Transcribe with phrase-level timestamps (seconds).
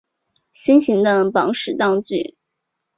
[0.51, 2.35] 心形的宝石道具。